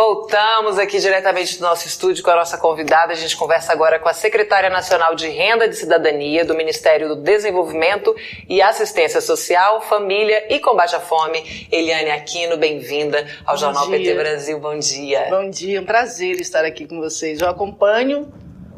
Voltamos 0.00 0.78
aqui 0.78 0.98
diretamente 0.98 1.58
do 1.58 1.60
nosso 1.60 1.86
estúdio 1.86 2.24
com 2.24 2.30
a 2.30 2.36
nossa 2.36 2.56
convidada. 2.56 3.12
A 3.12 3.14
gente 3.14 3.36
conversa 3.36 3.70
agora 3.70 3.98
com 3.98 4.08
a 4.08 4.14
secretária 4.14 4.70
nacional 4.70 5.14
de 5.14 5.28
Renda 5.28 5.68
de 5.68 5.76
Cidadania 5.76 6.42
do 6.42 6.54
Ministério 6.54 7.06
do 7.06 7.16
Desenvolvimento 7.16 8.16
e 8.48 8.62
Assistência 8.62 9.20
Social, 9.20 9.82
Família 9.82 10.46
e 10.48 10.58
Combate 10.58 10.96
à 10.96 11.00
Fome, 11.00 11.68
Eliane 11.70 12.12
Aquino. 12.12 12.56
Bem-vinda 12.56 13.26
ao 13.44 13.56
Bom 13.56 13.60
Jornal 13.60 13.88
dia. 13.88 13.98
PT 13.98 14.14
Brasil. 14.14 14.58
Bom 14.58 14.78
dia. 14.78 15.26
Bom 15.28 15.50
dia, 15.50 15.82
um 15.82 15.84
prazer 15.84 16.40
estar 16.40 16.64
aqui 16.64 16.86
com 16.86 16.98
vocês. 16.98 17.42
Eu 17.42 17.50
acompanho 17.50 18.32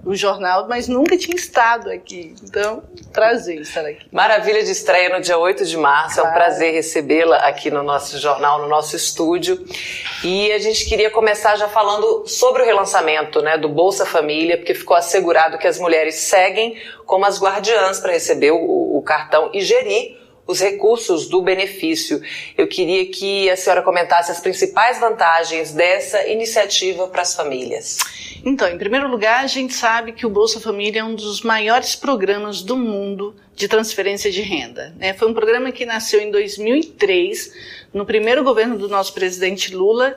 o 0.05 0.15
jornal, 0.15 0.67
mas 0.69 0.89
nunca 0.89 1.17
tinha 1.17 1.37
estado 1.37 1.91
aqui. 1.91 2.35
Então, 2.43 2.83
prazer 3.13 3.61
estar 3.61 3.87
aqui. 3.87 4.07
Maravilha 4.11 4.63
de 4.63 4.71
estreia 4.71 5.09
no 5.09 5.21
dia 5.21 5.39
8 5.39 5.65
de 5.65 5.77
março. 5.77 6.17
Claro. 6.17 6.29
É 6.29 6.31
um 6.31 6.35
prazer 6.35 6.73
recebê-la 6.73 7.37
aqui 7.37 7.71
no 7.71 7.83
nosso 7.83 8.19
jornal, 8.19 8.61
no 8.61 8.69
nosso 8.69 8.97
estúdio. 8.97 9.65
E 10.25 10.51
a 10.53 10.59
gente 10.59 10.85
queria 10.87 11.11
começar 11.11 11.57
já 11.57 11.69
falando 11.69 12.27
sobre 12.27 12.63
o 12.63 12.65
relançamento 12.65 13.41
né, 13.41 13.57
do 13.57 13.69
Bolsa 13.69 14.05
Família, 14.05 14.57
porque 14.57 14.75
ficou 14.75 14.97
assegurado 14.97 15.59
que 15.59 15.69
as 15.69 15.79
mulheres 15.79 16.17
seguem 16.17 16.77
como 17.07 17.25
as 17.25 17.41
guardiãs 17.41 18.01
para 18.01 18.13
receber 18.13 18.51
o, 18.51 18.97
o 18.97 19.03
cartão 19.03 19.51
e 19.53 19.61
gerir 19.61 20.22
os 20.47 20.61
recursos 20.61 21.29
do 21.29 21.41
benefício. 21.41 22.21
Eu 22.57 22.67
queria 22.67 23.07
que 23.07 23.49
a 23.51 23.57
senhora 23.57 23.83
comentasse 23.83 24.31
as 24.31 24.41
principais 24.41 24.99
vantagens 24.99 25.73
dessa 25.73 26.27
iniciativa 26.27 27.07
para 27.09 27.23
as 27.23 27.35
famílias. 27.35 27.99
Então, 28.45 28.69
em 28.69 28.77
primeiro 28.77 29.09
lugar, 29.09 29.45
a 29.45 29.47
gente 29.47 29.73
sabe 29.73 30.13
que 30.13 30.27
o 30.27 30.31
Bolsa 30.31 30.59
Família 30.59 31.01
é 31.01 31.05
um 31.05 31.15
dos 31.15 31.43
maiores 31.43 31.95
programas 31.95 32.61
do 32.61 32.77
mundo 32.77 33.37
de 33.55 33.69
transferência 33.69 34.33
de 34.33 34.43
renda. 34.43 34.93
Né? 34.99 35.15
Foi 35.15 35.29
um 35.29 35.35
programa 35.35 35.71
que 35.71 35.87
nasceu 35.87 36.21
em 36.21 36.31
2003, 36.31 37.53
no 37.95 38.05
primeiro 38.05 38.43
governo 38.43 38.77
do 38.77 38.89
nosso 38.89 39.15
presidente 39.15 39.75
Lula, 39.75 40.17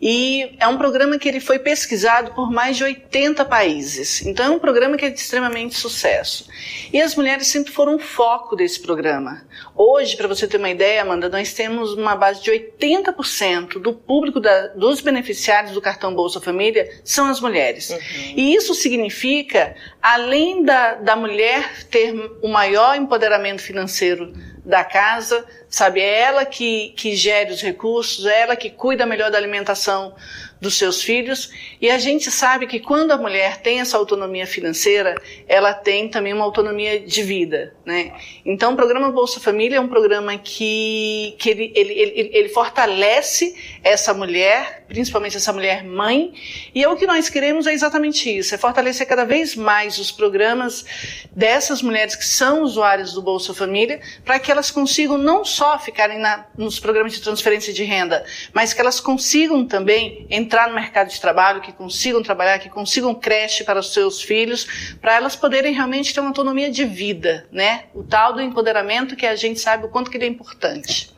e 0.00 0.56
é 0.58 0.66
um 0.66 0.78
programa 0.78 1.18
que 1.18 1.28
ele 1.28 1.40
foi 1.40 1.58
pesquisado 1.58 2.32
por 2.32 2.50
mais 2.50 2.76
de 2.76 2.84
80 2.84 3.44
países. 3.44 4.24
Então 4.24 4.46
é 4.46 4.50
um 4.50 4.58
programa 4.58 4.96
que 4.96 5.04
é 5.04 5.10
de 5.10 5.20
extremamente 5.20 5.74
sucesso. 5.74 6.48
E 6.90 7.00
as 7.00 7.14
mulheres 7.14 7.48
sempre 7.48 7.70
foram 7.70 7.96
um 7.96 7.98
foco 7.98 8.56
desse 8.56 8.80
programa. 8.80 9.42
Hoje, 9.76 10.16
para 10.16 10.26
você 10.26 10.48
ter 10.48 10.56
uma 10.56 10.70
ideia, 10.70 11.02
Amanda, 11.02 11.28
nós 11.28 11.52
temos 11.52 11.92
uma 11.92 12.16
base 12.16 12.42
de 12.42 12.50
80% 12.50 13.80
do 13.80 13.92
público 13.92 14.40
da, 14.40 14.68
dos 14.68 15.02
beneficiários 15.02 15.72
do 15.72 15.82
cartão 15.82 16.14
Bolsa 16.14 16.40
Família 16.40 16.88
são 17.04 17.26
as 17.26 17.40
mulheres. 17.40 17.90
Uhum. 17.90 17.98
E 18.36 18.54
isso 18.54 18.74
significa, 18.74 19.74
além 20.02 20.64
da, 20.64 20.94
da 20.94 21.14
mulher 21.14 21.84
ter 21.90 22.14
o 22.42 22.48
maior 22.48 22.96
empoderamento 22.96 23.60
financeiro 23.60 24.32
da 24.64 24.84
casa, 24.84 25.44
sabe? 25.68 26.00
É 26.00 26.20
ela 26.20 26.44
que, 26.44 26.90
que 26.96 27.14
gere 27.16 27.52
os 27.52 27.62
recursos, 27.62 28.26
é 28.26 28.42
ela 28.42 28.56
que 28.56 28.70
cuida 28.70 29.06
melhor 29.06 29.30
da 29.30 29.38
alimentação 29.38 30.14
dos 30.60 30.76
seus 30.76 31.02
filhos. 31.02 31.50
E 31.80 31.90
a 31.90 31.98
gente 31.98 32.30
sabe 32.30 32.66
que 32.66 32.78
quando 32.78 33.12
a 33.12 33.16
mulher 33.16 33.56
tem 33.58 33.80
essa 33.80 33.96
autonomia 33.96 34.46
financeira, 34.46 35.14
ela 35.48 35.72
tem 35.72 36.08
também 36.08 36.32
uma 36.32 36.44
autonomia 36.44 37.00
de 37.00 37.22
vida, 37.22 37.74
né? 37.84 38.12
Então, 38.44 38.74
o 38.74 38.76
programa 38.76 39.10
Bolsa 39.10 39.40
Família 39.40 39.76
é 39.76 39.80
um 39.80 39.88
programa 39.88 40.36
que, 40.36 41.34
que 41.38 41.50
ele, 41.50 41.72
ele, 41.74 41.92
ele, 41.92 42.30
ele 42.32 42.48
fortalece 42.50 43.54
essa 43.82 44.12
mulher, 44.12 44.84
principalmente 44.86 45.36
essa 45.36 45.52
mulher 45.52 45.84
mãe, 45.84 46.32
e 46.74 46.82
é 46.82 46.88
o 46.88 46.96
que 46.96 47.06
nós 47.06 47.28
queremos 47.28 47.66
é 47.66 47.72
exatamente 47.72 48.28
isso, 48.28 48.54
é 48.54 48.58
fortalecer 48.58 49.06
cada 49.06 49.24
vez 49.24 49.56
mais 49.56 49.98
os 49.98 50.10
programas 50.10 50.84
dessas 51.32 51.80
mulheres 51.80 52.14
que 52.14 52.24
são 52.24 52.62
usuárias 52.62 53.12
do 53.14 53.22
Bolsa 53.22 53.54
Família, 53.54 54.00
para 54.24 54.38
que 54.38 54.52
elas 54.52 54.70
consigam 54.70 55.16
não 55.16 55.44
só 55.44 55.78
ficarem 55.78 56.18
na, 56.18 56.46
nos 56.56 56.78
programas 56.78 57.12
de 57.12 57.20
transferência 57.20 57.72
de 57.72 57.84
renda, 57.84 58.24
mas 58.52 58.74
que 58.74 58.80
elas 58.80 59.00
consigam 59.00 59.64
também 59.64 60.26
entrar 60.28 60.49
entrar 60.50 60.66
no 60.66 60.74
mercado 60.74 61.08
de 61.08 61.20
trabalho, 61.20 61.60
que 61.60 61.72
consigam 61.72 62.20
trabalhar, 62.24 62.58
que 62.58 62.68
consigam 62.68 63.14
creche 63.14 63.62
para 63.62 63.78
os 63.78 63.92
seus 63.92 64.20
filhos, 64.20 64.96
para 65.00 65.14
elas 65.14 65.36
poderem 65.36 65.72
realmente 65.72 66.12
ter 66.12 66.18
uma 66.18 66.30
autonomia 66.30 66.68
de 66.68 66.84
vida, 66.84 67.46
né? 67.52 67.84
O 67.94 68.02
tal 68.02 68.32
do 68.32 68.42
empoderamento 68.42 69.14
que 69.14 69.26
a 69.26 69.36
gente 69.36 69.60
sabe 69.60 69.86
o 69.86 69.88
quanto 69.88 70.10
que 70.10 70.16
ele 70.16 70.24
é 70.24 70.28
importante. 70.28 71.14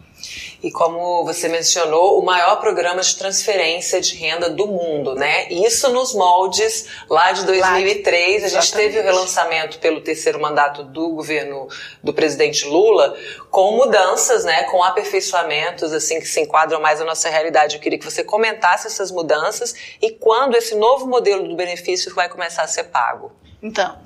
E 0.63 0.71
como 0.71 1.25
você 1.25 1.49
mencionou, 1.49 2.19
o 2.19 2.25
maior 2.25 2.57
programa 2.57 3.03
de 3.03 3.17
transferência 3.17 4.01
de 4.01 4.15
renda 4.15 4.49
do 4.49 4.67
mundo, 4.67 5.15
né? 5.15 5.49
Isso 5.51 5.91
nos 5.93 6.15
moldes 6.15 6.87
lá 7.11 7.33
de 7.33 7.45
2003. 7.45 8.43
Lá, 8.43 8.47
a 8.47 8.51
gente 8.51 8.73
teve 8.73 8.99
o 8.99 9.03
relançamento 9.03 9.79
pelo 9.79 10.01
terceiro 10.01 10.41
mandato 10.41 10.85
do 10.85 11.11
governo 11.11 11.67
do 12.03 12.15
presidente 12.15 12.65
Lula, 12.65 13.17
com 13.51 13.77
mudanças, 13.77 14.45
né? 14.45 14.63
Com 14.65 14.83
aperfeiçoamentos, 14.83 15.93
assim, 15.93 16.21
que 16.21 16.27
se 16.27 16.41
enquadram 16.41 16.81
mais 16.81 17.01
na 17.01 17.07
nossa 17.07 17.29
realidade. 17.29 17.77
Eu 17.77 17.83
queria 17.83 17.99
que 17.99 18.05
você 18.05 18.23
comentasse 18.23 18.87
essas 18.87 19.11
mudanças 19.11 19.75
e 20.01 20.11
quando 20.11 20.57
esse 20.57 20.75
novo 20.75 21.07
modelo 21.07 21.49
do 21.49 21.57
benefício 21.57 22.15
vai 22.15 22.29
começar 22.29 22.63
a 22.63 22.69
ser 22.69 22.85
pago. 22.85 23.33
Então, 23.61 23.99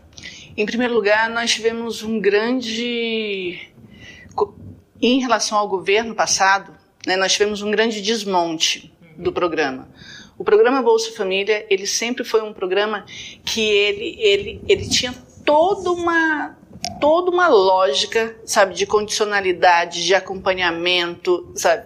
em 0.56 0.64
primeiro 0.64 0.94
lugar, 0.94 1.28
nós 1.28 1.50
tivemos 1.50 2.02
um 2.02 2.18
grande 2.18 3.70
em 5.00 5.20
relação 5.20 5.58
ao 5.58 5.68
governo 5.68 6.14
passado, 6.14 6.72
né, 7.06 7.16
nós 7.16 7.32
tivemos 7.32 7.62
um 7.62 7.70
grande 7.70 8.00
desmonte 8.00 8.92
do 9.16 9.32
programa. 9.32 9.88
O 10.38 10.44
programa 10.44 10.82
Bolsa 10.82 11.12
Família, 11.12 11.66
ele 11.70 11.86
sempre 11.86 12.22
foi 12.24 12.42
um 12.42 12.52
programa 12.52 13.06
que 13.44 13.62
ele, 13.62 14.16
ele, 14.18 14.60
ele 14.68 14.88
tinha 14.88 15.14
toda 15.44 15.90
uma 15.90 16.56
toda 17.00 17.30
uma 17.30 17.48
lógica, 17.48 18.36
sabe, 18.44 18.74
de 18.74 18.86
condicionalidade, 18.86 20.04
de 20.04 20.14
acompanhamento, 20.14 21.52
sabe? 21.54 21.84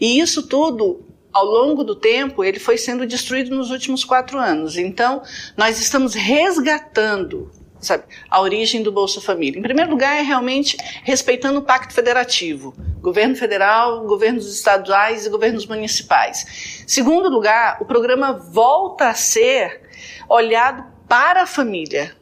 E 0.00 0.18
isso 0.18 0.46
tudo 0.46 1.04
ao 1.32 1.44
longo 1.44 1.84
do 1.84 1.94
tempo, 1.94 2.42
ele 2.42 2.58
foi 2.58 2.76
sendo 2.76 3.06
destruído 3.06 3.54
nos 3.54 3.70
últimos 3.70 4.04
quatro 4.04 4.38
anos. 4.38 4.76
Então, 4.76 5.22
nós 5.56 5.80
estamos 5.80 6.14
resgatando 6.14 7.50
sabe, 7.80 8.04
a 8.28 8.40
origem 8.40 8.82
do 8.82 8.92
Bolsa 8.92 9.20
Família. 9.20 9.58
Em 9.58 9.62
primeiro 9.62 9.90
lugar, 9.90 10.16
é 10.16 10.22
realmente 10.22 10.76
respeitando 11.02 11.60
o 11.60 11.62
pacto 11.62 11.94
federativo, 11.94 12.74
governo 13.00 13.34
federal, 13.34 14.06
governos 14.06 14.52
estaduais 14.52 15.26
e 15.26 15.30
governos 15.30 15.66
municipais. 15.66 16.84
Segundo 16.86 17.28
lugar, 17.28 17.78
o 17.80 17.84
programa 17.84 18.32
volta 18.32 19.08
a 19.08 19.14
ser 19.14 19.82
olhado 20.28 20.84
para 21.08 21.42
a 21.42 21.46
família. 21.46 22.14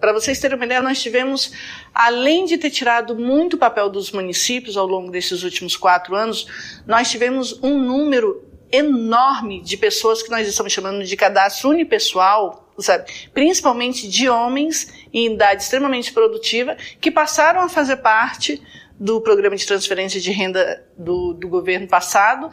Para 0.00 0.12
vocês 0.12 0.40
terem 0.40 0.56
uma 0.56 0.64
ideia, 0.64 0.82
nós 0.82 1.00
tivemos, 1.00 1.52
além 1.94 2.46
de 2.46 2.56
ter 2.56 2.70
tirado 2.70 3.14
muito 3.14 3.58
papel 3.58 3.90
dos 3.90 4.10
municípios 4.10 4.76
ao 4.76 4.86
longo 4.86 5.10
desses 5.10 5.42
últimos 5.42 5.76
quatro 5.76 6.14
anos, 6.14 6.46
nós 6.86 7.10
tivemos 7.10 7.58
um 7.62 7.78
número 7.78 8.44
enorme 8.72 9.62
de 9.62 9.76
pessoas 9.76 10.22
que 10.22 10.30
nós 10.30 10.46
estamos 10.46 10.72
chamando 10.72 11.04
de 11.04 11.16
cadastro 11.16 11.70
unipessoal 11.70 12.67
sabe? 12.82 13.10
Principalmente 13.32 14.08
de 14.08 14.28
homens 14.28 14.92
em 15.12 15.34
idade 15.34 15.62
extremamente 15.62 16.12
produtiva 16.12 16.76
que 17.00 17.10
passaram 17.10 17.60
a 17.60 17.68
fazer 17.68 17.96
parte 17.96 18.60
do 19.00 19.20
programa 19.20 19.54
de 19.54 19.64
transferência 19.64 20.20
de 20.20 20.32
renda 20.32 20.84
do, 20.96 21.32
do, 21.32 21.48
governo 21.48 21.86
passado 21.86 22.50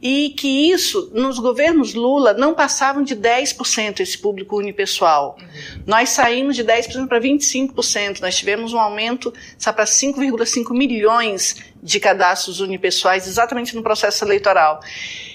e 0.00 0.30
que 0.30 0.70
isso, 0.70 1.10
nos 1.12 1.38
governos 1.40 1.94
Lula, 1.94 2.32
não 2.32 2.54
passavam 2.54 3.02
de 3.02 3.16
10% 3.16 3.98
esse 3.98 4.16
público 4.16 4.56
unipessoal. 4.56 5.36
Uhum. 5.40 5.82
Nós 5.86 6.10
saímos 6.10 6.54
de 6.54 6.64
10% 6.64 7.08
para 7.08 7.20
25%, 7.20 8.20
nós 8.20 8.36
tivemos 8.36 8.72
um 8.72 8.78
aumento 8.78 9.34
para 9.74 9.84
5,5 9.84 10.72
milhões 10.72 11.56
de 11.82 11.98
cadastros 11.98 12.60
unipessoais 12.60 13.26
exatamente 13.26 13.74
no 13.74 13.82
processo 13.82 14.24
eleitoral. 14.24 14.80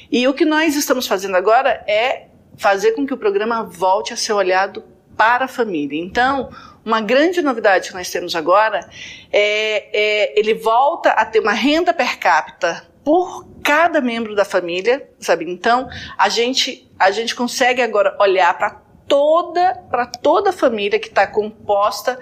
E 0.10 0.26
o 0.26 0.34
que 0.34 0.46
nós 0.46 0.76
estamos 0.78 1.06
fazendo 1.06 1.36
agora 1.36 1.84
é 1.86 2.28
fazer 2.58 2.94
com 2.94 3.06
que 3.06 3.14
o 3.14 3.18
programa 3.18 3.64
volte 3.64 4.14
a 4.14 4.18
ser 4.18 4.34
olhado 4.34 4.84
para 5.16 5.46
a 5.46 5.48
família. 5.48 6.00
Então, 6.00 6.50
uma 6.84 7.02
grande 7.02 7.42
novidade 7.42 7.90
que 7.90 7.96
nós 7.96 8.10
temos 8.10 8.36
agora 8.36 8.88
é, 9.32 9.90
é 9.92 10.40
ele 10.40 10.54
volta 10.54 11.10
a 11.10 11.26
ter 11.26 11.40
uma 11.40 11.54
renda 11.54 11.94
per 11.94 12.20
capita 12.20 12.86
por 13.04 13.48
cada 13.64 14.02
membro 14.02 14.36
da 14.36 14.44
família, 14.44 15.10
sabe? 15.20 15.50
Então, 15.50 15.88
a 16.18 16.30
gente 16.30 16.90
a 17.00 17.12
gente 17.12 17.36
consegue 17.36 17.82
agora 17.82 18.16
olhar 18.20 18.58
para 18.58 18.82
toda 19.08 19.76
para 19.90 20.06
toda 20.06 20.50
a 20.50 20.54
família 20.54 21.00
que 21.00 21.08
está 21.08 21.28
composta 21.28 22.20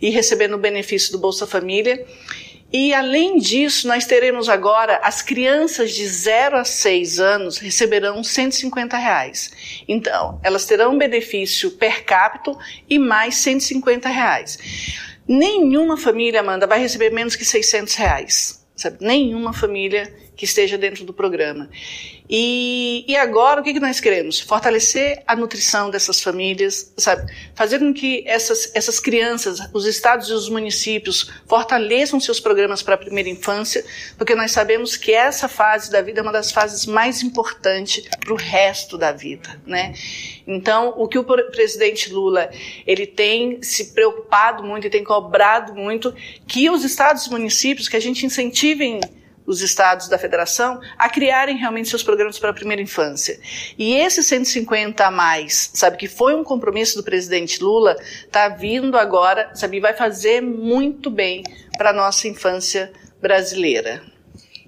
e 0.00 0.10
recebendo 0.10 0.54
o 0.54 0.58
benefício 0.58 1.12
do 1.12 1.18
Bolsa 1.18 1.46
Família 1.46 2.06
e 2.72 2.92
além 2.92 3.38
disso, 3.38 3.86
nós 3.86 4.06
teremos 4.06 4.48
agora 4.48 5.00
as 5.02 5.22
crianças 5.22 5.92
de 5.92 6.06
0 6.06 6.58
a 6.58 6.64
6 6.64 7.20
anos 7.20 7.58
receberão 7.58 8.24
150 8.24 8.96
reais. 8.96 9.52
Então, 9.86 10.40
elas 10.42 10.64
terão 10.64 10.98
benefício 10.98 11.70
per 11.72 12.04
capita 12.04 12.56
e 12.90 12.98
mais 12.98 13.36
150 13.36 14.08
reais. 14.08 14.58
Nenhuma 15.28 15.96
família, 15.96 16.40
Amanda, 16.40 16.66
vai 16.66 16.80
receber 16.80 17.10
menos 17.10 17.36
que 17.36 17.44
600 17.44 17.94
reais. 17.94 18.66
Sabe? 18.74 18.98
Nenhuma 19.00 19.52
família 19.52 20.12
que 20.36 20.44
esteja 20.44 20.76
dentro 20.76 21.04
do 21.04 21.12
programa. 21.12 21.68
E, 22.28 23.04
e 23.06 23.16
agora, 23.16 23.60
o 23.60 23.64
que, 23.64 23.72
que 23.72 23.80
nós 23.80 24.00
queremos? 24.00 24.40
Fortalecer 24.40 25.22
a 25.26 25.34
nutrição 25.36 25.90
dessas 25.90 26.20
famílias, 26.20 26.92
sabe? 26.96 27.32
Fazer 27.54 27.78
com 27.78 27.94
que 27.94 28.24
essas, 28.26 28.70
essas 28.74 28.98
crianças, 28.98 29.60
os 29.72 29.86
estados 29.86 30.28
e 30.28 30.32
os 30.32 30.48
municípios, 30.48 31.30
fortaleçam 31.46 32.20
seus 32.20 32.40
programas 32.40 32.82
para 32.82 32.94
a 32.94 32.98
primeira 32.98 33.28
infância, 33.28 33.84
porque 34.18 34.34
nós 34.34 34.50
sabemos 34.50 34.96
que 34.96 35.12
essa 35.12 35.48
fase 35.48 35.90
da 35.90 36.02
vida 36.02 36.20
é 36.20 36.22
uma 36.22 36.32
das 36.32 36.50
fases 36.50 36.84
mais 36.84 37.22
importantes 37.22 38.04
para 38.20 38.32
o 38.32 38.36
resto 38.36 38.98
da 38.98 39.12
vida, 39.12 39.60
né? 39.64 39.94
Então, 40.46 40.94
o 40.96 41.08
que 41.08 41.18
o 41.18 41.24
presidente 41.24 42.12
Lula 42.12 42.50
ele 42.86 43.06
tem 43.06 43.62
se 43.62 43.92
preocupado 43.92 44.62
muito 44.62 44.86
e 44.86 44.90
tem 44.90 45.02
cobrado 45.02 45.74
muito 45.74 46.14
que 46.46 46.68
os 46.68 46.84
estados 46.84 47.26
e 47.26 47.30
municípios 47.30 47.88
que 47.88 47.96
a 47.96 48.00
gente 48.00 48.26
incentivem 48.26 49.00
os 49.46 49.62
estados 49.62 50.08
da 50.08 50.18
federação 50.18 50.80
a 50.98 51.08
criarem 51.08 51.56
realmente 51.56 51.88
seus 51.88 52.02
programas 52.02 52.38
para 52.38 52.50
a 52.50 52.54
primeira 52.54 52.82
infância. 52.82 53.38
E 53.78 53.94
esse 53.94 54.22
150 54.22 55.06
a 55.06 55.10
mais, 55.10 55.70
sabe, 55.72 55.96
que 55.96 56.08
foi 56.08 56.34
um 56.34 56.42
compromisso 56.42 56.96
do 56.96 57.04
presidente 57.04 57.62
Lula, 57.62 57.96
está 58.00 58.48
vindo 58.48 58.98
agora, 58.98 59.50
sabe, 59.54 59.80
vai 59.80 59.94
fazer 59.94 60.40
muito 60.40 61.10
bem 61.10 61.42
para 61.78 61.90
a 61.90 61.92
nossa 61.92 62.26
infância 62.26 62.92
brasileira. 63.20 64.15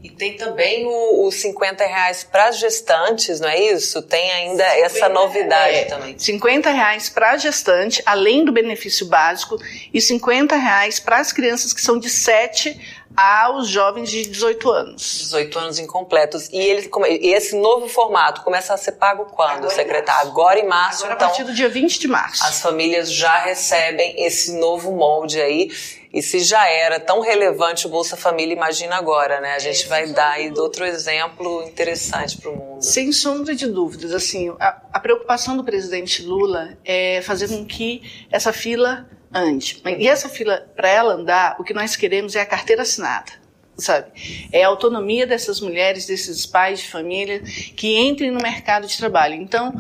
E 0.03 0.11
tem 0.11 0.37
também 0.37 0.87
os 0.87 1.35
50 1.37 1.85
reais 1.85 2.23
para 2.23 2.49
as 2.49 2.59
gestantes, 2.59 3.41
não 3.41 3.49
é 3.49 3.59
isso? 3.59 4.01
Tem 4.03 4.31
ainda 4.31 4.63
essa 4.63 5.09
novidade 5.09 5.75
é, 5.75 5.85
também. 5.87 6.17
50 6.17 6.71
reais 6.71 7.09
para 7.09 7.33
a 7.33 7.37
gestante, 7.37 8.01
além 8.07 8.45
do 8.45 8.53
benefício 8.53 9.07
básico, 9.07 9.59
e 9.93 10.01
50 10.01 10.55
reais 10.55 11.01
para 11.01 11.19
as 11.19 11.33
crianças 11.33 11.73
que 11.73 11.81
são 11.81 11.99
de 11.99 12.09
7 12.09 12.79
aos 13.17 13.67
jovens 13.67 14.09
de 14.09 14.27
18 14.27 14.71
anos. 14.71 15.19
18 15.23 15.59
anos 15.59 15.79
incompletos. 15.81 16.49
E 16.53 16.59
ele, 16.59 16.89
esse 17.21 17.57
novo 17.57 17.89
formato 17.89 18.43
começa 18.43 18.73
a 18.73 18.77
ser 18.77 18.93
pago 18.93 19.25
quando, 19.25 19.65
Agora 19.65 19.75
secretário? 19.75 20.31
Agora 20.31 20.61
em 20.61 20.67
março. 20.69 21.03
Agora, 21.03 21.17
então, 21.17 21.27
a 21.27 21.31
partir 21.31 21.45
do 21.45 21.53
dia 21.53 21.69
20 21.69 21.99
de 21.99 22.07
março. 22.07 22.45
As 22.45 22.61
famílias 22.61 23.13
já 23.13 23.37
recebem 23.39 24.15
esse 24.25 24.53
novo 24.53 24.93
molde 24.93 25.41
aí. 25.41 25.69
E 26.13 26.23
se 26.23 26.41
já 26.41 26.69
era 26.69 26.99
tão 26.99 27.21
relevante 27.21 27.87
o 27.87 27.91
Bolsa 27.91 28.17
Família, 28.17 28.55
imagina 28.55 28.97
agora, 28.97 29.41
né? 29.41 29.55
A 29.55 29.59
gente 29.59 29.87
vai 29.87 30.07
dar 30.07 30.33
aí 30.33 30.53
outro 30.57 30.85
exemplo 30.85 31.63
interessante 31.65 32.39
para 32.39 32.51
o 32.51 32.57
mundo. 32.57 32.83
Sem 32.83 33.13
sombra 33.13 33.55
de 33.55 33.67
dúvidas, 33.67 34.13
assim, 34.13 34.55
a, 34.59 34.81
a 34.93 35.01
preocupação 35.01 35.57
do 35.57 35.65
presidente 35.65 36.23
Lula 36.23 36.79
é 36.85 37.21
fazer 37.23 37.49
com 37.49 37.65
que 37.65 38.27
essa 38.31 38.53
fila 38.53 39.09
ande. 39.33 39.83
E 39.99 40.09
essa 40.09 40.29
fila, 40.29 40.67
para 40.75 40.89
ela 40.89 41.15
andar, 41.15 41.57
o 41.59 41.65
que 41.65 41.75
nós 41.75 41.95
queremos 41.95 42.35
é 42.35 42.41
a 42.41 42.47
carteira 42.47 42.83
assinada 42.83 43.49
sabe? 43.79 44.11
É 44.53 44.65
a 44.65 44.69
autonomia 44.69 45.27
dessas 45.27 45.61
mulheres, 45.61 46.05
desses 46.05 46.45
pais 46.45 46.81
de 46.81 46.89
família 46.89 47.41
que 47.77 47.97
entrem 47.97 48.31
no 48.31 48.41
mercado 48.41 48.87
de 48.87 48.99
trabalho. 48.99 49.35
Então, 49.35 49.73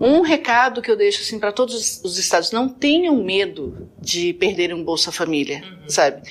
um 0.00 0.22
recado 0.22 0.80
que 0.80 0.90
eu 0.90 0.96
deixo 0.96 1.20
assim 1.20 1.38
para 1.38 1.52
todos 1.52 2.00
os 2.02 2.18
estados: 2.18 2.50
não 2.50 2.68
tenham 2.68 3.22
medo 3.22 3.88
de 4.00 4.32
perderem 4.32 4.74
um 4.74 4.82
Bolsa 4.82 5.12
Família, 5.12 5.62
uhum. 5.62 5.88
sabe? 5.88 6.22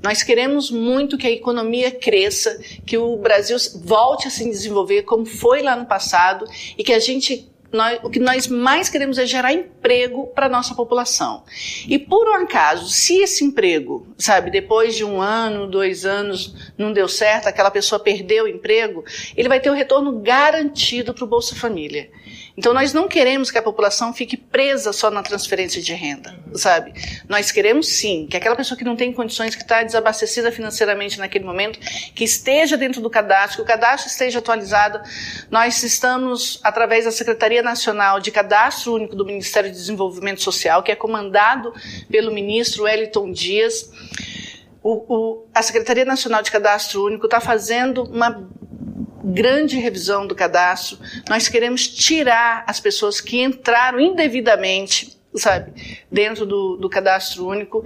Nós 0.00 0.22
queremos 0.22 0.70
muito 0.70 1.18
que 1.18 1.26
a 1.26 1.30
economia 1.30 1.90
cresça, 1.90 2.56
que 2.86 2.96
o 2.96 3.16
Brasil 3.16 3.56
volte 3.82 4.28
a 4.28 4.30
se 4.30 4.44
desenvolver 4.44 5.02
como 5.02 5.26
foi 5.26 5.60
lá 5.60 5.74
no 5.74 5.86
passado 5.86 6.46
e 6.78 6.84
que 6.84 6.92
a 6.92 7.00
gente 7.00 7.50
nós, 7.72 8.00
o 8.02 8.10
que 8.10 8.18
nós 8.18 8.46
mais 8.46 8.88
queremos 8.88 9.18
é 9.18 9.26
gerar 9.26 9.52
emprego 9.52 10.28
para 10.28 10.46
a 10.46 10.48
nossa 10.48 10.74
população. 10.74 11.44
E 11.86 11.98
por 11.98 12.28
um 12.28 12.34
acaso, 12.34 12.88
se 12.88 13.18
esse 13.18 13.44
emprego, 13.44 14.06
sabe, 14.18 14.50
depois 14.50 14.94
de 14.94 15.04
um 15.04 15.20
ano, 15.20 15.66
dois 15.66 16.04
anos, 16.04 16.72
não 16.78 16.92
deu 16.92 17.08
certo, 17.08 17.46
aquela 17.48 17.70
pessoa 17.70 17.98
perdeu 17.98 18.44
o 18.44 18.48
emprego, 18.48 19.04
ele 19.36 19.48
vai 19.48 19.60
ter 19.60 19.70
o 19.70 19.74
retorno 19.74 20.20
garantido 20.20 21.12
para 21.12 21.24
o 21.24 21.28
Bolsa 21.28 21.54
Família. 21.54 22.10
Então 22.56 22.72
nós 22.72 22.92
não 22.92 23.06
queremos 23.06 23.50
que 23.50 23.58
a 23.58 23.62
população 23.62 24.14
fique 24.14 24.36
presa 24.36 24.92
só 24.92 25.10
na 25.10 25.22
transferência 25.22 25.82
de 25.82 25.92
renda, 25.92 26.34
sabe? 26.54 26.92
Nós 27.28 27.52
queremos 27.52 27.86
sim 27.86 28.26
que 28.30 28.36
aquela 28.36 28.56
pessoa 28.56 28.78
que 28.78 28.84
não 28.84 28.96
tem 28.96 29.12
condições, 29.12 29.54
que 29.54 29.62
está 29.62 29.82
desabastecida 29.82 30.50
financeiramente 30.50 31.18
naquele 31.18 31.44
momento, 31.44 31.78
que 32.14 32.24
esteja 32.24 32.76
dentro 32.76 33.02
do 33.02 33.10
cadastro, 33.10 33.56
que 33.56 33.62
o 33.62 33.64
cadastro 33.66 34.10
esteja 34.10 34.38
atualizado. 34.38 35.00
Nós 35.50 35.82
estamos, 35.82 36.58
através 36.62 37.04
da 37.04 37.10
Secretaria 37.10 37.55
Nacional 37.62 38.20
de 38.20 38.30
Cadastro 38.30 38.94
Único 38.94 39.16
do 39.16 39.24
Ministério 39.24 39.70
de 39.70 39.76
Desenvolvimento 39.76 40.42
Social, 40.42 40.82
que 40.82 40.92
é 40.92 40.96
comandado 40.96 41.72
pelo 42.10 42.32
ministro 42.32 42.84
Wellington 42.84 43.32
Dias, 43.32 43.90
o, 44.82 44.92
o, 45.12 45.46
a 45.52 45.62
Secretaria 45.62 46.04
Nacional 46.04 46.42
de 46.42 46.50
Cadastro 46.50 47.04
Único 47.04 47.26
está 47.26 47.40
fazendo 47.40 48.04
uma 48.04 48.48
grande 49.24 49.76
revisão 49.76 50.26
do 50.26 50.34
cadastro. 50.34 50.98
Nós 51.28 51.48
queremos 51.48 51.88
tirar 51.88 52.64
as 52.68 52.78
pessoas 52.78 53.20
que 53.20 53.42
entraram 53.42 53.98
indevidamente 53.98 55.15
sabe, 55.36 55.72
dentro 56.10 56.46
do, 56.46 56.76
do 56.76 56.88
cadastro 56.88 57.46
único. 57.46 57.84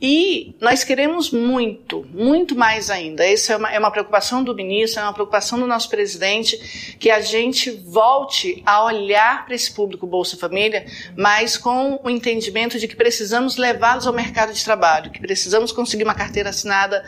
E 0.00 0.54
nós 0.60 0.84
queremos 0.84 1.30
muito, 1.30 2.06
muito 2.12 2.54
mais 2.54 2.90
ainda. 2.90 3.24
Essa 3.24 3.54
é 3.54 3.56
uma, 3.56 3.72
é 3.72 3.78
uma 3.78 3.90
preocupação 3.90 4.42
do 4.42 4.54
ministro, 4.54 5.00
é 5.00 5.02
uma 5.02 5.12
preocupação 5.12 5.58
do 5.58 5.66
nosso 5.66 5.88
presidente, 5.88 6.96
que 6.98 7.10
a 7.10 7.20
gente 7.20 7.70
volte 7.70 8.62
a 8.66 8.84
olhar 8.84 9.44
para 9.44 9.54
esse 9.54 9.72
público 9.72 10.06
Bolsa 10.06 10.36
Família, 10.36 10.86
mas 11.16 11.56
com 11.56 12.00
o 12.02 12.10
entendimento 12.10 12.78
de 12.78 12.88
que 12.88 12.96
precisamos 12.96 13.56
levá-los 13.56 14.06
ao 14.06 14.12
mercado 14.12 14.52
de 14.52 14.64
trabalho, 14.64 15.10
que 15.10 15.20
precisamos 15.20 15.72
conseguir 15.72 16.04
uma 16.04 16.14
carteira 16.14 16.50
assinada 16.50 17.04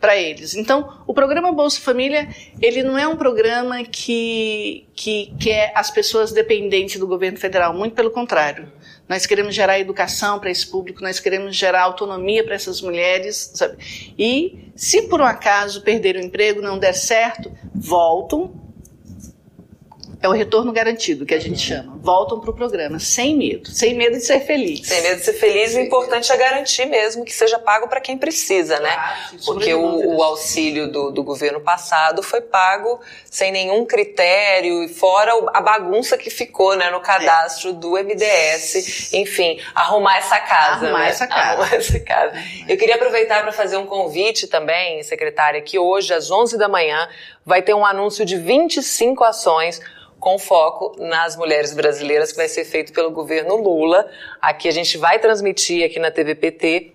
para 0.00 0.16
eles. 0.16 0.54
Então, 0.54 1.02
o 1.06 1.14
programa 1.14 1.50
Bolsa 1.52 1.80
Família, 1.80 2.28
ele 2.60 2.82
não 2.82 2.98
é 2.98 3.08
um 3.08 3.16
programa 3.16 3.82
que, 3.84 4.86
que, 4.94 5.32
que 5.40 5.50
é 5.50 5.72
as 5.74 5.90
pessoas 5.90 6.30
dependentes 6.30 7.00
do 7.00 7.06
governo 7.06 7.38
federal, 7.38 7.72
muito 7.72 7.94
pelo 7.94 8.10
contrário. 8.10 8.70
Nós 9.08 9.26
queremos 9.26 9.54
gerar 9.54 9.78
educação 9.78 10.38
para 10.38 10.50
esse 10.50 10.66
público, 10.66 11.02
nós 11.02 11.20
queremos 11.20 11.54
gerar 11.54 11.82
autonomia 11.82 12.42
para 12.42 12.54
essas 12.54 12.80
mulheres, 12.80 13.52
sabe? 13.54 13.76
E 14.18 14.70
se 14.74 15.02
por 15.02 15.20
um 15.20 15.24
acaso 15.24 15.82
perder 15.82 16.16
o 16.16 16.20
emprego, 16.20 16.62
não 16.62 16.78
der 16.78 16.94
certo, 16.94 17.52
voltam 17.74 18.63
é 20.26 20.28
o 20.28 20.32
retorno 20.32 20.72
garantido, 20.72 21.26
que 21.26 21.34
a 21.34 21.38
gente 21.38 21.58
chama. 21.58 21.98
Voltam 22.00 22.40
para 22.40 22.50
o 22.50 22.54
programa, 22.54 22.98
sem 22.98 23.36
medo, 23.36 23.68
sem 23.70 23.94
medo 23.94 24.16
de 24.16 24.24
ser 24.24 24.40
feliz. 24.40 24.86
Sem 24.86 25.02
medo 25.02 25.18
de 25.18 25.24
ser 25.24 25.34
feliz, 25.34 25.74
o 25.74 25.80
importante 25.80 26.32
é 26.32 26.36
garantir 26.36 26.86
mesmo 26.86 27.24
que 27.24 27.32
seja 27.32 27.58
pago 27.58 27.88
para 27.88 28.00
quem 28.00 28.16
precisa, 28.16 28.80
né? 28.80 28.96
Porque 29.44 29.74
o, 29.74 30.16
o, 30.16 30.22
auxílio 30.22 30.90
do, 30.90 31.10
do, 31.10 31.22
governo 31.22 31.60
passado 31.60 32.22
foi 32.22 32.40
pago 32.40 33.00
sem 33.30 33.52
nenhum 33.52 33.84
critério, 33.84 34.84
e 34.84 34.88
fora 34.88 35.32
a 35.52 35.60
bagunça 35.60 36.16
que 36.16 36.30
ficou 36.30 36.76
né, 36.76 36.90
no 36.90 37.00
cadastro 37.00 37.70
é. 37.70 37.72
do 37.74 37.90
MDS. 37.92 39.12
Enfim, 39.12 39.60
arrumar 39.74 40.18
essa 40.18 40.38
casa. 40.40 40.86
Arrumar 40.86 41.00
né? 41.00 41.08
essa 41.08 41.26
casa. 41.26 41.48
Arrumar 41.50 41.74
essa 41.74 42.00
casa. 42.00 42.32
Eu 42.68 42.76
queria 42.76 42.94
aproveitar 42.94 43.42
para 43.42 43.52
fazer 43.52 43.76
um 43.76 43.86
convite 43.86 44.46
também, 44.46 45.02
secretária, 45.02 45.60
que 45.60 45.78
hoje, 45.78 46.14
às 46.14 46.30
11 46.30 46.56
da 46.56 46.68
manhã, 46.68 47.08
vai 47.44 47.60
ter 47.60 47.74
um 47.74 47.84
anúncio 47.84 48.24
de 48.24 48.36
25 48.36 49.22
ações 49.22 49.80
com 50.24 50.38
foco 50.38 50.96
nas 50.98 51.36
mulheres 51.36 51.74
brasileiras, 51.74 52.30
que 52.30 52.38
vai 52.38 52.48
ser 52.48 52.64
feito 52.64 52.94
pelo 52.94 53.10
governo 53.10 53.56
Lula. 53.56 54.10
Aqui 54.40 54.66
a 54.66 54.70
gente 54.70 54.96
vai 54.96 55.18
transmitir 55.18 55.84
aqui 55.84 55.98
na 55.98 56.10
TVPT. 56.10 56.92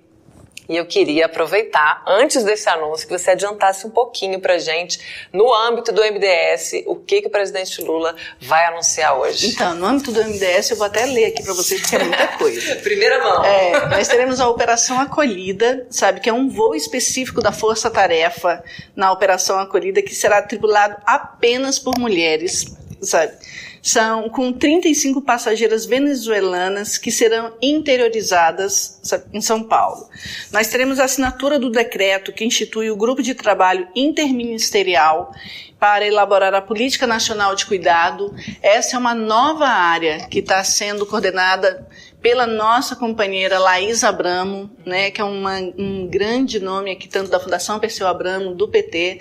E 0.67 0.77
eu 0.77 0.85
queria 0.85 1.25
aproveitar, 1.25 2.03
antes 2.07 2.43
desse 2.43 2.69
anúncio, 2.69 3.07
que 3.07 3.17
você 3.17 3.31
adiantasse 3.31 3.87
um 3.87 3.89
pouquinho 3.89 4.39
pra 4.39 4.59
gente, 4.59 5.27
no 5.33 5.51
âmbito 5.51 5.91
do 5.91 5.99
MDS, 5.99 6.83
o 6.85 6.95
que, 6.95 7.21
que 7.21 7.27
o 7.27 7.31
presidente 7.31 7.81
Lula 7.81 8.15
vai 8.39 8.65
anunciar 8.65 9.17
hoje. 9.17 9.47
Então, 9.47 9.73
no 9.73 9.85
âmbito 9.87 10.11
do 10.11 10.23
MDS, 10.23 10.69
eu 10.69 10.77
vou 10.77 10.85
até 10.85 11.05
ler 11.05 11.25
aqui 11.25 11.43
para 11.43 11.53
vocês, 11.53 11.81
porque 11.81 11.95
é 11.95 12.03
muita 12.03 12.27
coisa. 12.37 12.75
Primeira 12.81 13.17
mão. 13.23 13.43
É, 13.43 13.87
nós 13.87 14.07
teremos 14.07 14.39
a 14.39 14.47
Operação 14.47 14.99
Acolhida, 14.99 15.87
sabe, 15.89 16.19
que 16.19 16.29
é 16.29 16.33
um 16.33 16.49
voo 16.49 16.75
específico 16.75 17.41
da 17.41 17.51
Força 17.51 17.89
Tarefa 17.89 18.63
na 18.95 19.11
Operação 19.11 19.57
Acolhida, 19.57 20.03
que 20.03 20.13
será 20.13 20.39
tripulado 20.39 20.97
apenas 21.03 21.79
por 21.79 21.97
mulheres 21.97 22.77
sabe? 23.01 23.33
São 23.81 24.29
com 24.29 24.51
35 24.51 25.21
passageiras 25.21 25.85
venezuelanas 25.85 26.97
que 26.97 27.11
serão 27.11 27.53
interiorizadas 27.61 28.99
sabe, 29.01 29.25
em 29.33 29.41
São 29.41 29.63
Paulo. 29.63 30.09
Nós 30.51 30.67
teremos 30.67 30.99
a 30.99 31.05
assinatura 31.05 31.57
do 31.57 31.69
decreto 31.69 32.33
que 32.33 32.43
institui 32.43 32.91
o 32.91 32.97
grupo 32.97 33.23
de 33.23 33.33
trabalho 33.33 33.87
interministerial 33.95 35.33
para 35.79 36.05
elaborar 36.05 36.53
a 36.53 36.61
Política 36.61 37.07
Nacional 37.07 37.55
de 37.55 37.65
Cuidado. 37.65 38.35
Essa 38.61 38.97
é 38.97 38.99
uma 38.99 39.15
nova 39.15 39.65
área 39.65 40.27
que 40.27 40.39
está 40.39 40.61
sendo 40.61 41.05
coordenada 41.05 41.87
pela 42.21 42.45
nossa 42.45 42.97
companheira 42.97 43.57
Laís 43.57 44.03
Abramo, 44.03 44.69
né, 44.85 45.09
que 45.09 45.21
é 45.21 45.23
uma, 45.23 45.57
um 45.77 46.05
grande 46.05 46.59
nome 46.59 46.91
aqui, 46.91 47.07
tanto 47.07 47.31
da 47.31 47.39
Fundação 47.39 47.79
Perseu 47.79 48.07
Abramo, 48.07 48.53
do 48.53 48.67
PT, 48.67 49.19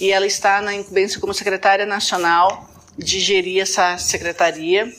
e 0.00 0.10
ela 0.10 0.26
está 0.26 0.60
na 0.60 0.74
incumbência 0.74 1.20
como 1.20 1.32
secretária 1.32 1.86
nacional 1.86 2.69
de 3.02 3.18
gerir 3.18 3.62
essa 3.62 3.96
secretaria. 3.98 4.92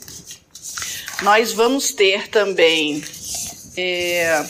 Nós 1.22 1.53
vamos 1.53 1.91
ter 1.91 2.27
também 2.29 3.03
é, 3.77 4.43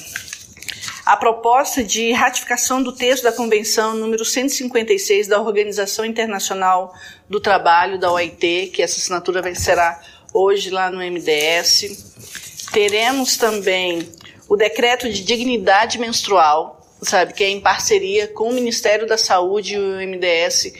a 1.05 1.17
proposta 1.17 1.84
de 1.84 2.13
ratificação 2.13 2.81
do 2.81 2.93
texto 2.93 3.24
da 3.24 3.31
Convenção 3.31 3.93
número 3.93 4.24
156 4.24 5.27
da 5.27 5.41
Organização 5.41 6.05
Internacional 6.05 6.93
do 7.29 7.39
Trabalho, 7.39 8.00
da 8.00 8.12
OIT, 8.12 8.72
que 8.74 8.81
essa 8.81 9.00
assinatura 9.00 9.53
será 9.53 10.01
hoje 10.34 10.70
lá 10.70 10.89
no 10.89 11.00
MDS. 11.00 12.67
Teremos 12.72 13.36
também 13.36 14.10
o 14.48 14.55
decreto 14.55 15.12
de 15.12 15.24
dignidade 15.24 16.00
menstrual, 16.00 16.79
sabe, 17.01 17.34
que 17.34 17.43
é 17.43 17.50
em 17.50 17.60
parceria 17.60 18.27
com 18.27 18.50
o 18.50 18.53
Ministério 18.53 19.05
da 19.05 19.17
Saúde 19.17 19.75
e 19.75 19.77
o 19.77 19.98
MDS 20.08 20.72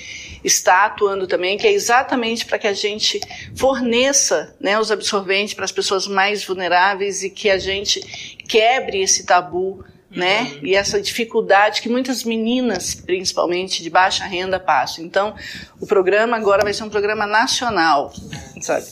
está 0.44 0.86
atuando 0.86 1.28
também, 1.28 1.58
que 1.58 1.68
é 1.68 1.72
exatamente 1.72 2.46
para 2.46 2.60
que 2.60 2.68
a 2.68 2.74
gente 2.74 3.20
forneça 3.56 4.56
né, 4.60 4.80
os 4.80 4.92
absorventes 4.92 5.54
para 5.54 5.66
as 5.66 5.72
pessoas 5.72 6.08
mais 6.08 6.44
vulneráveis 6.44 7.24
e 7.24 7.30
que 7.30 7.50
a 7.50 7.58
gente 7.58 8.00
quebre 8.48 9.02
esse 9.02 9.26
tabu 9.26 9.84
né? 10.12 10.42
Uhum. 10.42 10.60
E 10.64 10.76
essa 10.76 11.02
dificuldade 11.02 11.82
que 11.82 11.88
muitas 11.88 12.24
meninas, 12.24 12.94
principalmente 12.94 13.82
de 13.82 13.90
baixa 13.90 14.26
renda, 14.26 14.60
passam. 14.60 15.06
Então, 15.06 15.34
o 15.80 15.88
programa 15.88 16.36
agora 16.36 16.64
vai 16.64 16.74
ser 16.74 16.84
um 16.84 16.90
programa 16.90 17.26
nacional, 17.26 18.14
sabe? 18.62 18.88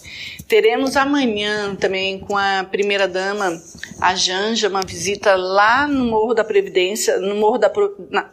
Teremos 0.47 0.95
amanhã 0.95 1.75
também 1.75 2.19
com 2.19 2.35
a 2.37 2.63
primeira 2.63 3.07
dama, 3.07 3.61
a 4.01 4.15
Janja, 4.15 4.69
uma 4.69 4.81
visita 4.81 5.35
lá 5.35 5.87
no 5.87 6.05
Morro 6.05 6.33
da 6.33 6.43
Previdência, 6.43 7.19
no 7.19 7.35
Morro 7.35 7.57
da 7.57 7.71
na, 8.09 8.29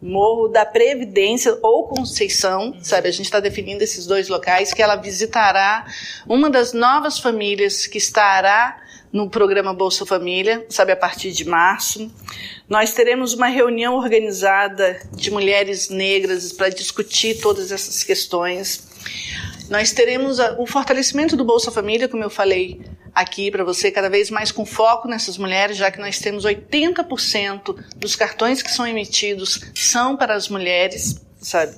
Morro 0.00 0.48
da 0.48 0.64
Previdência 0.64 1.58
ou 1.62 1.86
Conceição, 1.86 2.74
sabe? 2.82 3.08
A 3.08 3.12
gente 3.12 3.26
está 3.26 3.38
definindo 3.38 3.84
esses 3.84 4.06
dois 4.06 4.28
locais 4.28 4.72
que 4.72 4.82
ela 4.82 4.96
visitará 4.96 5.86
uma 6.26 6.48
das 6.48 6.72
novas 6.72 7.18
famílias 7.18 7.86
que 7.86 7.98
estará 7.98 8.80
no 9.12 9.28
programa 9.28 9.74
Bolsa 9.74 10.06
Família, 10.06 10.64
sabe, 10.68 10.92
a 10.92 10.96
partir 10.96 11.32
de 11.32 11.44
março. 11.44 12.10
Nós 12.68 12.94
teremos 12.94 13.34
uma 13.34 13.48
reunião 13.48 13.96
organizada 13.96 15.00
de 15.12 15.30
mulheres 15.30 15.90
negras 15.90 16.52
para 16.52 16.68
discutir 16.68 17.40
todas 17.40 17.72
essas 17.72 18.02
questões. 18.04 18.88
Nós 19.68 19.92
teremos 19.92 20.38
o 20.58 20.66
fortalecimento 20.66 21.36
do 21.36 21.44
Bolsa 21.44 21.70
Família, 21.70 22.08
como 22.08 22.22
eu 22.22 22.30
falei 22.30 22.80
aqui 23.14 23.50
para 23.50 23.64
você, 23.64 23.90
cada 23.90 24.08
vez 24.08 24.30
mais 24.30 24.52
com 24.52 24.64
foco 24.64 25.08
nessas 25.08 25.36
mulheres, 25.36 25.76
já 25.76 25.90
que 25.90 25.98
nós 25.98 26.18
temos 26.18 26.44
80% 26.44 27.76
dos 27.96 28.16
cartões 28.16 28.62
que 28.62 28.70
são 28.70 28.86
emitidos 28.86 29.60
são 29.74 30.16
para 30.16 30.34
as 30.34 30.48
mulheres 30.48 31.20
sabe? 31.40 31.74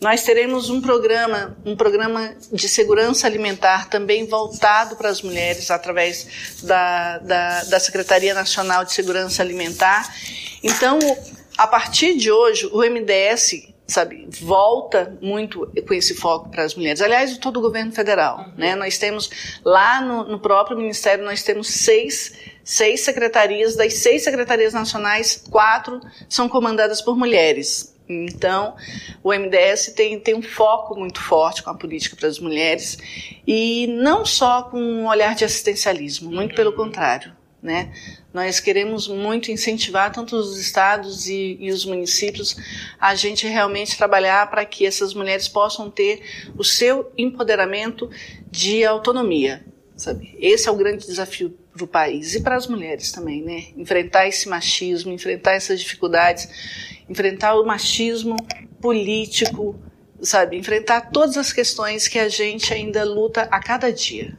Nós 0.00 0.22
teremos 0.22 0.70
um 0.70 0.80
programa, 0.80 1.56
um 1.64 1.74
programa 1.74 2.32
de 2.52 2.68
segurança 2.68 3.26
alimentar 3.26 3.88
também 3.88 4.26
voltado 4.26 4.96
para 4.96 5.08
as 5.08 5.20
mulheres 5.20 5.70
através 5.70 6.58
da, 6.62 7.18
da, 7.18 7.64
da 7.64 7.80
Secretaria 7.80 8.32
Nacional 8.32 8.84
de 8.84 8.92
Segurança 8.92 9.42
Alimentar. 9.42 10.14
Então, 10.62 10.98
a 11.58 11.66
partir 11.66 12.16
de 12.16 12.30
hoje, 12.30 12.66
o 12.72 12.78
MDS 12.82 13.69
sabe, 13.90 14.28
volta 14.40 15.16
muito 15.20 15.70
com 15.86 15.94
esse 15.94 16.14
foco 16.14 16.48
para 16.48 16.62
as 16.62 16.74
mulheres. 16.74 17.00
Aliás, 17.00 17.36
todo 17.38 17.58
o 17.58 17.60
governo 17.60 17.92
federal, 17.92 18.38
uhum. 18.38 18.52
né? 18.56 18.76
Nós 18.76 18.98
temos 18.98 19.30
lá 19.64 20.00
no, 20.00 20.24
no, 20.24 20.38
próprio 20.38 20.76
ministério 20.76 21.24
nós 21.24 21.42
temos 21.42 21.68
seis 21.68 22.32
seis 22.62 23.00
secretarias 23.00 23.74
das 23.74 23.94
seis 23.94 24.22
secretarias 24.22 24.72
nacionais, 24.72 25.42
quatro 25.50 26.00
são 26.28 26.48
comandadas 26.48 27.02
por 27.02 27.16
mulheres. 27.16 27.96
Então, 28.08 28.74
o 29.22 29.32
MDS 29.32 29.92
tem, 29.94 30.18
tem 30.18 30.34
um 30.34 30.42
foco 30.42 30.96
muito 30.96 31.20
forte 31.20 31.62
com 31.62 31.70
a 31.70 31.74
política 31.74 32.16
para 32.16 32.28
as 32.28 32.40
mulheres 32.40 32.98
e 33.46 33.86
não 33.86 34.24
só 34.24 34.62
com 34.64 34.80
um 34.80 35.06
olhar 35.06 35.34
de 35.34 35.44
assistencialismo, 35.44 36.30
muito 36.30 36.54
pelo 36.54 36.72
contrário. 36.72 37.32
Né? 37.62 37.92
Nós 38.32 38.58
queremos 38.58 39.06
muito 39.06 39.50
incentivar 39.50 40.10
tanto 40.10 40.34
os 40.34 40.58
estados 40.58 41.28
e, 41.28 41.58
e 41.60 41.70
os 41.70 41.84
municípios 41.84 42.56
a 42.98 43.14
gente 43.14 43.46
realmente 43.46 43.98
trabalhar 43.98 44.48
para 44.50 44.64
que 44.64 44.86
essas 44.86 45.12
mulheres 45.12 45.46
possam 45.46 45.90
ter 45.90 46.22
o 46.56 46.64
seu 46.64 47.12
empoderamento 47.18 48.08
de 48.50 48.84
autonomia. 48.84 49.62
Sabe? 49.94 50.34
Esse 50.40 50.68
é 50.68 50.72
o 50.72 50.76
grande 50.76 51.06
desafio 51.06 51.54
para 51.74 51.84
o 51.84 51.86
país 51.86 52.34
e 52.34 52.40
para 52.40 52.56
as 52.56 52.66
mulheres 52.66 53.12
também, 53.12 53.42
né? 53.42 53.64
Enfrentar 53.76 54.26
esse 54.26 54.48
machismo, 54.48 55.12
enfrentar 55.12 55.52
essas 55.52 55.78
dificuldades 55.78 56.48
enfrentar 57.10 57.56
o 57.56 57.66
machismo 57.66 58.36
político, 58.80 59.74
sabe? 60.22 60.56
Enfrentar 60.56 61.10
todas 61.10 61.36
as 61.36 61.52
questões 61.52 62.06
que 62.06 62.20
a 62.20 62.28
gente 62.28 62.72
ainda 62.72 63.02
luta 63.04 63.42
a 63.50 63.60
cada 63.60 63.92
dia. 63.92 64.38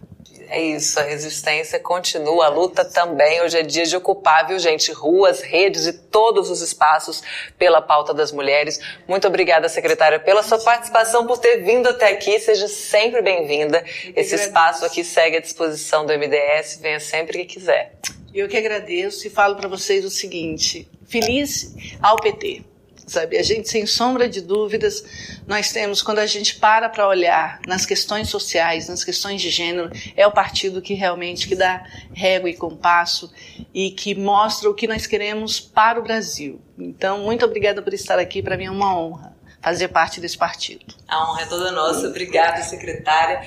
É 0.53 0.61
isso, 0.61 0.99
a 0.99 1.03
resistência 1.03 1.79
continua, 1.79 2.47
a 2.47 2.49
luta 2.49 2.83
também. 2.83 3.41
Hoje 3.41 3.57
é 3.57 3.63
dia 3.63 3.85
de 3.85 3.95
ocupar, 3.95 4.45
viu, 4.45 4.59
gente? 4.59 4.91
Ruas, 4.91 5.39
redes 5.39 5.85
e 5.85 5.93
todos 5.93 6.49
os 6.49 6.59
espaços 6.61 7.23
pela 7.57 7.81
pauta 7.81 8.13
das 8.13 8.33
mulheres. 8.33 8.77
Muito 9.07 9.25
obrigada, 9.25 9.69
secretária, 9.69 10.19
pela 10.19 10.43
sua 10.43 10.59
participação, 10.59 11.25
por 11.25 11.37
ter 11.37 11.63
vindo 11.63 11.87
até 11.87 12.09
aqui. 12.09 12.37
Seja 12.37 12.67
sempre 12.67 13.21
bem-vinda. 13.21 13.81
Esse 14.13 14.35
espaço 14.35 14.83
aqui 14.83 15.05
segue 15.05 15.37
à 15.37 15.39
disposição 15.39 16.05
do 16.05 16.11
MDS. 16.11 16.79
Venha 16.81 16.99
sempre 16.99 17.37
que 17.37 17.53
quiser. 17.53 17.93
Eu 18.33 18.49
que 18.49 18.57
agradeço 18.57 19.25
e 19.25 19.29
falo 19.29 19.55
para 19.55 19.69
vocês 19.69 20.03
o 20.03 20.09
seguinte: 20.09 20.85
feliz 21.07 21.73
ao 22.01 22.17
PT. 22.17 22.70
Sabe, 23.05 23.37
a 23.37 23.43
gente, 23.43 23.67
sem 23.69 23.85
sombra 23.85 24.29
de 24.29 24.41
dúvidas, 24.41 25.03
nós 25.47 25.71
temos, 25.71 26.01
quando 26.01 26.19
a 26.19 26.25
gente 26.25 26.55
para 26.55 26.87
para 26.87 27.07
olhar 27.07 27.59
nas 27.67 27.85
questões 27.85 28.29
sociais, 28.29 28.87
nas 28.87 29.03
questões 29.03 29.41
de 29.41 29.49
gênero, 29.49 29.89
é 30.15 30.25
o 30.25 30.31
partido 30.31 30.81
que 30.81 30.93
realmente 30.93 31.47
que 31.47 31.55
dá 31.55 31.83
régua 32.13 32.49
e 32.49 32.55
compasso 32.55 33.31
e 33.73 33.91
que 33.91 34.15
mostra 34.15 34.69
o 34.69 34.73
que 34.73 34.87
nós 34.87 35.05
queremos 35.05 35.59
para 35.59 35.99
o 35.99 36.03
Brasil. 36.03 36.61
Então, 36.77 37.19
muito 37.19 37.45
obrigada 37.45 37.81
por 37.81 37.93
estar 37.93 38.19
aqui, 38.19 38.41
para 38.41 38.55
mim 38.55 38.65
é 38.65 38.71
uma 38.71 38.97
honra 38.97 39.41
fazer 39.61 39.89
parte 39.89 40.19
desse 40.19 40.37
partido. 40.37 40.83
A 41.07 41.29
honra 41.29 41.43
é 41.43 41.45
toda 41.45 41.71
nossa. 41.71 42.07
Obrigada, 42.07 42.63
secretária. 42.63 43.41